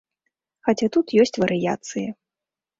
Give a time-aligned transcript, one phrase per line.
[0.69, 2.05] Хаця тут ёсць варыяцыі.